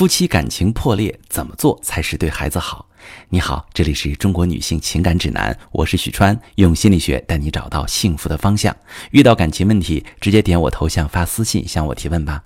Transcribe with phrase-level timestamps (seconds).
[0.00, 2.88] 夫妻感情破裂怎么做才是对孩子好？
[3.28, 8.74] 你好，这里是中国女性情感指南，我是许川，用心理学带你找到幸福的方向。
[9.10, 12.42] 遇到感情问题，直接点我头像发私信向我提问吧。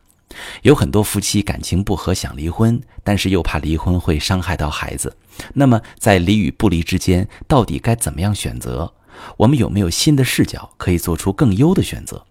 [0.62, 5.16] 有很多夫妻感情不和想离婚，但是又怕离婚会伤害到孩子。
[5.52, 8.92] 那么在离与不离之间，到底该怎么样选择？
[9.36, 12.26] 我们有没有新的视角可以做出更优的选择？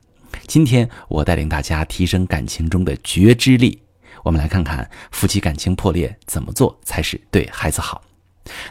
[0.47, 3.79] 今天我带领大家提升感情中的觉知力。
[4.23, 8.01] 我们来看看夫妻感情破裂怎么做才是对孩子好。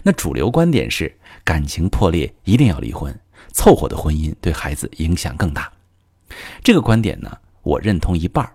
[0.03, 3.17] 那主流观点是，感情破裂一定要离婚，
[3.53, 5.71] 凑合的婚姻对孩子影响更大。
[6.63, 8.53] 这个观点呢，我认同一半儿。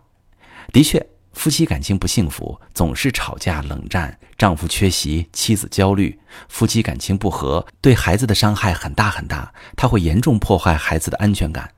[0.74, 6.20] 的确，夫妻感情不幸福，总是吵架冷战，丈夫缺席，妻子焦虑，
[6.50, 11.72] 夫妻感情不和，对孩子的伤害很大很大，它会严重破坏孩子的安全感。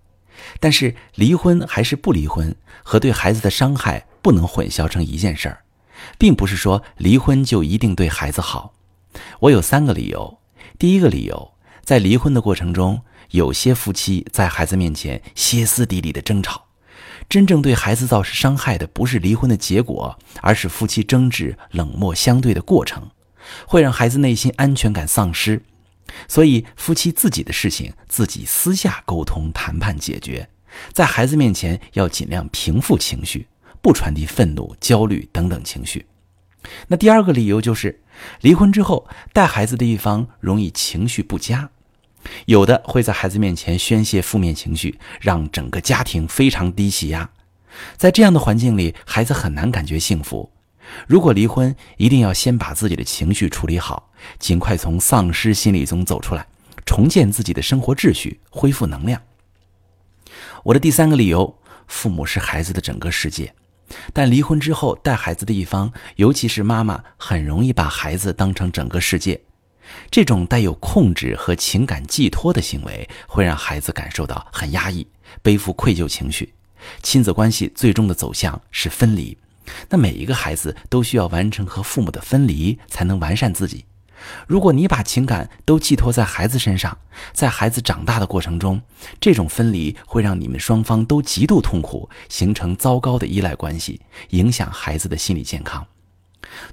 [0.59, 5.63] 但是离婚还是不离婚，和对孩子的伤害不能混淆成一件事儿，
[6.17, 8.73] 并不是说离婚就一定对孩子好。
[9.39, 10.39] 我有三个理由。
[10.77, 16.65] 第一个理由，在离婚的过程中，有些夫妻在孩子面前歇斯底里的争吵，
[17.27, 23.09] 真正对孩子造成伤害的不是离婚的结果，而是夫妻争执、冷漠相对的过程，
[23.65, 25.61] 会让孩子内心安全感丧失。
[26.27, 30.47] 所以，夫妻自己的事情自己私下沟通、谈判解决，
[30.93, 33.47] 在孩子面前要尽量平复情绪，
[33.81, 36.05] 不传递愤怒、焦虑等等情绪。
[36.87, 38.01] 那第二个理由就是，
[38.41, 41.69] 离婚之后带孩子的一方容易情绪不佳，
[42.45, 47.29] 有的会在孩子面前宣泄负面情绪，让整个家庭非常低气压。
[47.95, 50.51] 在这样的环境里，孩子很难感觉幸福。
[51.07, 56.45] 如果离婚，一定要先把自己的情绪处理好，尽快从丧失心理中走出来，
[56.85, 59.21] 重建自己的生活秩序，恢复能量。
[60.63, 61.57] 我的第三个理由，
[61.87, 63.53] 父母是孩子的整个世界，
[64.13, 69.39] 但离婚之后带孩子的一方，尤其是妈妈，很容易把孩子当成整个世界。
[70.11, 75.07] 这种带有控制和情感寄托的行为，会让孩子感受到很压抑，
[75.41, 76.53] 背负愧疚情绪，
[77.01, 79.35] 亲子关系最终的走向是分离。
[79.89, 83.85] 那每一个孩子都需要完成和父母的分离，才能完善自己。
[84.47, 86.97] 如果你把情感都寄托在孩子身上，
[87.33, 88.81] 在孩子长大的过程中，
[89.19, 95.85] 这种分离会让你们双方都极度痛苦，形成糟糕的依赖关系，影响孩子的心理健康。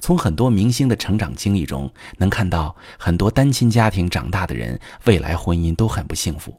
[0.00, 6.58] 从很多明星的成长经历中，能看到很多单亲家庭长大的人，未来婚姻都很不幸福，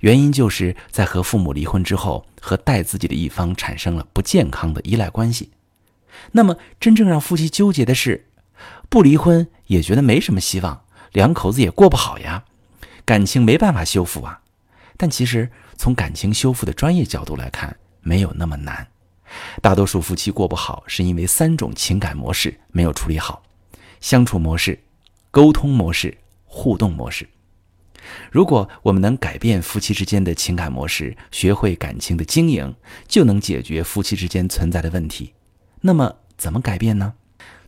[0.00, 5.50] 原因就是在和父母离婚之后，和带自己的一方产生了不健康的依赖关系。
[6.32, 8.26] 那么，真正让夫妻纠结的是，
[8.88, 12.44] 不离婚也觉得没什么希望，两口子也过不好呀，
[13.04, 14.40] 感情没办法修复啊。
[14.96, 18.86] 但其实，从感情修复的专业角度来看，没有那么难。
[19.60, 23.42] 大多数夫妻过不好，是因为三种情感模式没有处理好：
[24.00, 24.78] 相处模式、
[25.30, 26.16] 沟通模式、
[26.46, 27.28] 互动模式。
[28.32, 32.74] 如果我们能改变夫妻之间的情感模式，学会感情的经营，
[33.06, 35.34] 就能解决夫妻之间存在的问题。
[35.82, 37.12] 那么怎么改变呢？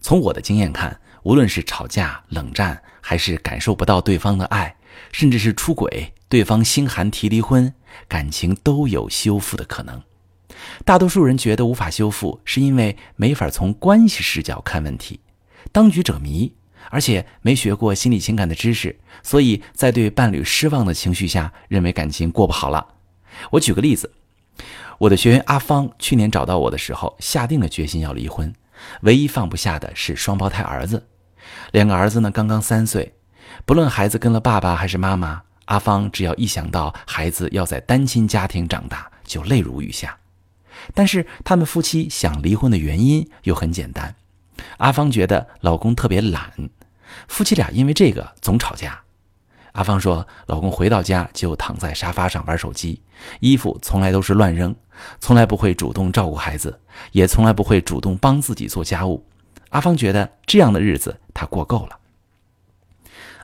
[0.00, 4.74] 从我的经验看，无论是吵架、冷战，还是感受不到对方的爱，
[5.12, 7.72] 甚至是出轨，对方心寒提离婚，
[8.08, 10.02] 感情都有修复的可能。
[10.84, 15.20] 大多数人觉得无法修复，是因为没法从关系视角看问题，
[15.72, 16.52] 当局者迷，
[16.90, 22.86] 而且没学过心理情感的知识，所以在对伴侣失望的情绪下，认为感情过不好了。
[23.50, 24.12] 我举个例子。
[24.98, 28.52] 我的学员阿芳去年找到我的时候，下定了决心要离婚，
[29.00, 31.06] 唯一放不下的是双胞胎儿子。
[31.72, 33.14] 两个儿子呢，刚刚三岁，
[33.64, 40.16] 不论孩子跟了爸爸还是妈妈，阿芳只要一想到孩子要在单亲家庭长大，就泪如雨下。
[40.94, 44.14] 但是他们夫妻想离婚的原因又很简单，
[44.78, 46.50] 阿芳觉得老公特别懒，
[47.28, 49.00] 夫妻俩因为这个总吵架。
[49.72, 53.00] 阿芳说：“老公回到家就躺在沙发上玩手机，
[53.38, 54.74] 衣服从来都是乱扔，
[55.20, 56.80] 从来不会主动照顾孩子，
[57.12, 59.24] 也从来不会主动帮自己做家务。”
[59.70, 61.98] 阿芳觉得这样的日子她过够了。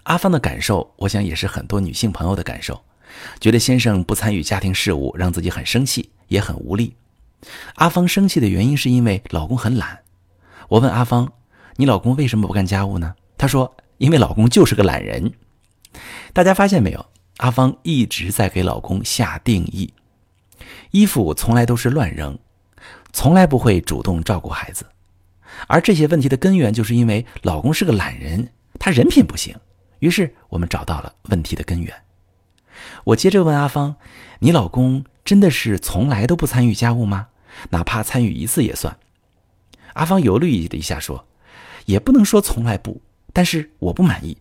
[0.05, 2.81] 阿芳的感受，我想也是很多女性朋友的感受，
[3.41, 6.95] 觉得先生不参与家庭事务，让自己很生气，也很无力。
[7.75, 10.01] 阿芳生气的原因是因为老公很懒。
[10.69, 11.33] 我问阿芳
[11.77, 15.33] ：“你老公为什么不干家务呢？”她说：“因为老公就是个懒人。”
[16.33, 17.07] 大家发现没有？
[17.39, 19.93] 阿芳一直在给老公下定义，
[20.91, 22.39] 衣服从来都是乱扔，
[23.13, 24.87] 从来不会主动照顾孩子，
[25.67, 29.55] 而这些问题的根源就是因为老公是个懒人，他人品不行。
[30.01, 31.95] 于是我们找到了问题的根源。
[33.05, 33.97] 我接着问阿芳
[34.41, 37.29] ：“你老公真的是从来都不参与家务吗？
[37.71, 38.99] 哪怕参与一次也算？”
[39.95, 41.27] 阿芳犹豫了一下，说
[41.87, 43.01] ：“也不能说从来不，
[43.33, 44.37] 但是我不满意。”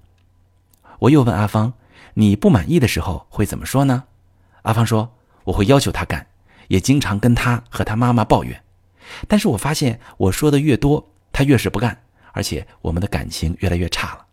[1.00, 1.74] 我又问阿芳
[2.16, 4.04] ：“你不满意的时候会怎么说呢？”
[4.64, 5.16] 阿芳说
[5.46, 6.28] ：“我会要求他干，
[6.68, 8.62] 也经常跟他和他妈妈抱怨。
[9.28, 12.04] 但是我发现我说的越多，他越是不干，
[12.34, 14.26] 而且我们的感情越来越差了。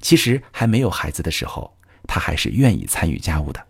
[0.00, 1.76] 其实还没有孩子的时候，
[2.06, 3.64] 他还是愿意参与家务的。”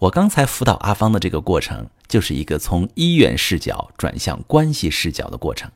[0.00, 5.68] 我刚才辅导阿芳的这个过程，就是一个从医院视角转向关系视角的过程。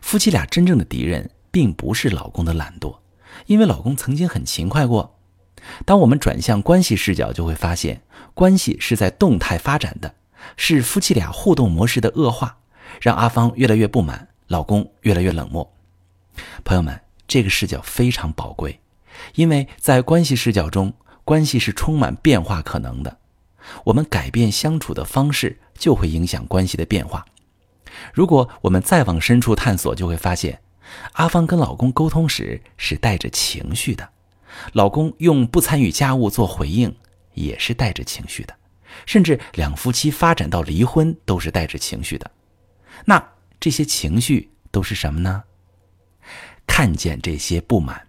[0.00, 2.96] 夫妻俩真正的敌人，并不是老公的懒惰，
[3.44, 5.18] 因为老公曾经很勤快过。
[5.84, 8.00] 当我们转向关系视角，就会发现，
[8.32, 10.14] 关系是在动态发展的，
[10.56, 12.56] 是夫妻俩互动模式的恶化，
[13.00, 15.72] 让阿芳越来越不满，老公越来越冷漠。
[16.64, 18.80] 朋友们，这个视角非常宝贵，
[19.34, 20.92] 因为在关系视角中，
[21.24, 23.18] 关系是充满变化可能的。
[23.84, 27.24] 我们改变相处的方式，就会影响关系的变化。
[28.12, 30.60] 如果我们再往深处探索，就会发现，
[31.12, 34.08] 阿芳跟老公沟通时是带着情绪的，
[34.72, 36.94] 老公用不参与家务做回应
[37.34, 38.54] 也是带着情绪的，
[39.06, 42.30] 甚至两夫妻发展到离婚都是带着情绪的。
[43.04, 43.22] 那
[43.58, 45.44] 这些情绪都是什么呢？
[46.66, 48.06] 看见这些不满，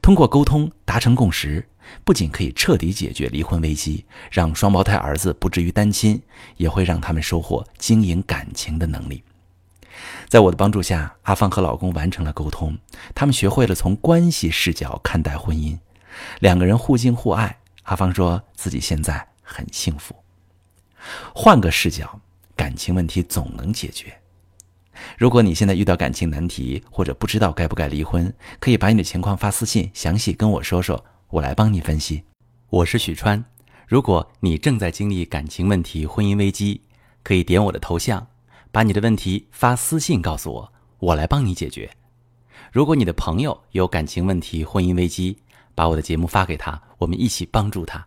[0.00, 1.68] 通过沟通达成共识。
[2.04, 6.20] 不仅可以彻底解决离婚危机，让双胞胎儿子不至于单亲，
[6.58, 9.24] 也会让他们收获经营感情的能力。
[10.28, 12.76] 在我的帮助下，阿芳和老公完成了沟通，
[13.14, 15.78] 他们学会了从关系视角看待婚姻，
[16.40, 17.58] 两个人互敬互爱。
[17.84, 20.14] 阿芳说自己现在很幸福。
[21.34, 22.20] 换个视角，
[22.56, 24.12] 感情问题总能解决。
[25.16, 31.04] 如果你现在遇到感情难题，或者不知道该不该离婚，可以把你的情况发私信，详细跟我说说。
[31.30, 32.24] 我来帮你分析。
[32.70, 33.44] 我是许川。
[33.86, 36.80] 如果你正在经历感情问题、婚姻危机，
[37.22, 38.26] 可以点我的头像，
[38.72, 41.90] 把你的问题发私信告诉我，我来帮你解决。
[42.72, 45.36] 如果你的朋友有感情问题、婚姻危机，
[45.74, 48.06] 把我的节目发给他，我们一起帮助他。